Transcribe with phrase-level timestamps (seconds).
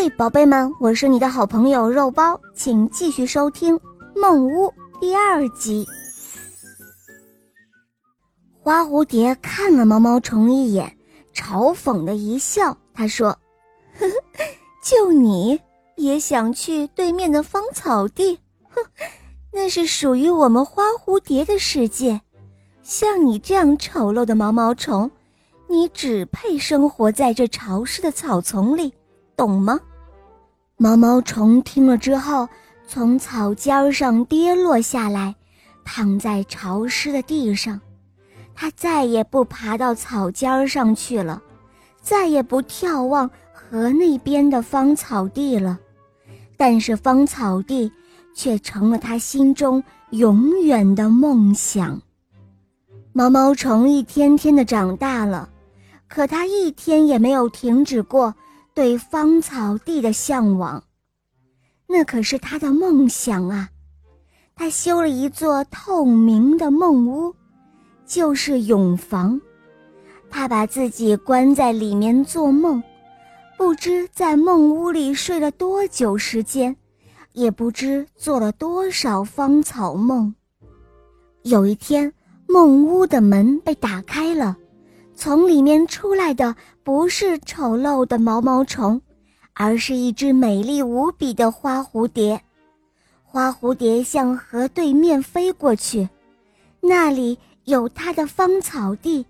[0.00, 3.76] 嘿，宝贝们，我是你的好朋友肉包，请继续收听
[4.14, 4.68] 《梦屋》
[5.00, 5.84] 第二集。
[8.60, 10.96] 花蝴蝶看了毛毛虫一眼，
[11.34, 13.30] 嘲讽的一笑，他说
[13.98, 14.14] ：“呵呵，
[14.84, 15.60] 就你
[15.96, 18.38] 也想去对面的芳草地？
[18.70, 18.80] 哼，
[19.52, 22.20] 那是属于我们花蝴蝶的世界。
[22.84, 25.10] 像你这样丑陋的毛毛虫，
[25.66, 28.94] 你只配生活在这潮湿的草丛里，
[29.36, 29.80] 懂吗？”
[30.80, 32.48] 毛毛虫听了之后，
[32.86, 35.34] 从草尖上跌落下来，
[35.84, 37.80] 躺在潮湿的地上。
[38.54, 41.42] 它再也不爬到草尖上去了，
[42.00, 45.76] 再也不眺望河那边的芳草地了。
[46.56, 47.90] 但是芳草地
[48.32, 52.00] 却成了它心中永远的梦想。
[53.12, 55.48] 毛毛虫一天天的长大了，
[56.06, 58.32] 可它一天也没有停止过
[58.78, 60.84] 对芳草地的向往。
[61.88, 63.68] 那可是他的梦想啊！
[64.54, 67.34] 他修了一座透明的梦屋。
[68.06, 69.40] 就是永房，
[70.30, 72.80] 他把自己关在里面做梦，
[73.56, 76.76] 不知在梦屋里睡了多久时间，
[77.32, 80.32] 也不知做了多少芳草梦。
[81.42, 82.12] 有一天，
[82.46, 84.56] 梦屋的门被打开了，
[85.18, 89.02] 从里面出来的不是丑陋的毛毛虫，
[89.52, 92.40] 而是一只美丽无比的花蝴蝶。
[93.24, 96.08] 花蝴蝶向河对面飞过去，
[96.80, 97.36] 那里。
[97.64, 99.26] 有它的芳草地，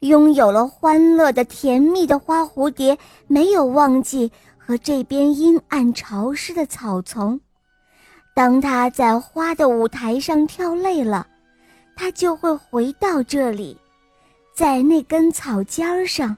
[0.00, 7.40] 拥有了欢乐的、甜蜜的花蝴蝶，没有忘记和这边阴暗潮湿的草丛。
[8.34, 11.24] 当它在花的舞台上跳累了，
[11.94, 13.78] 它就会回到这里，
[14.58, 16.36] 在那根草尖上，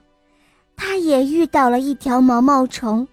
[0.75, 3.07] 他也遇到了一条毛毛虫。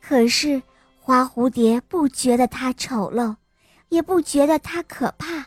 [0.00, 0.62] 可是
[0.98, 3.36] 花蝴蝶不觉得它丑陋，
[3.90, 5.44] 也不觉得它可怕。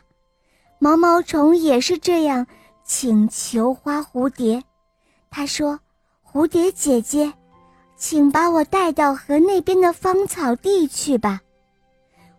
[0.78, 2.46] 毛毛虫也是这样
[2.84, 4.62] 请求花蝴蝶，
[5.28, 5.80] 他说
[6.24, 7.32] ：“蝴蝶姐姐，
[7.96, 11.40] 请把我带到河那边的芳草地去吧。”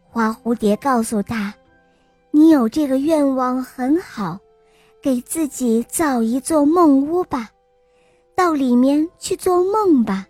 [0.08, 1.54] 花蝴蝶告诉他
[2.32, 4.40] ：“你有这个愿望很好，
[5.06, 7.48] 给自己造一座梦屋吧，
[8.36, 10.26] 到里面去做梦吧。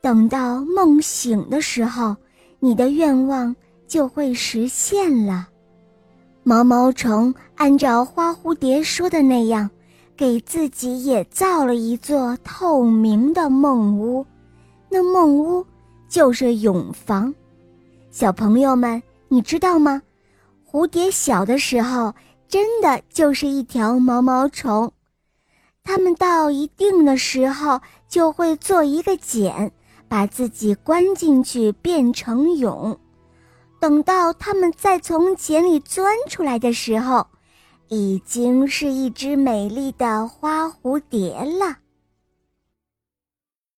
[0.00, 2.14] 等到梦醒的时候，
[2.60, 3.52] 你的愿望
[3.88, 5.48] 就会实现了。”
[6.44, 9.68] 毛毛虫按照花蝴蝶说的那样，
[10.16, 14.24] 给自己也造了一座透明的梦屋，
[14.88, 15.66] 那梦屋
[16.08, 17.34] 就是永房。
[18.12, 20.00] 小朋友们，你知道吗？
[20.70, 22.14] 蝴蝶小的时候
[22.50, 24.90] 真的就是一条毛毛虫，
[25.84, 29.70] 它们到一定的时候就会做一个茧，
[30.08, 32.98] 把自己关进去变成蛹。
[33.78, 37.28] 等到它们再从茧里钻出来的时候，
[37.86, 41.78] 已经是一只美丽的花蝴蝶了。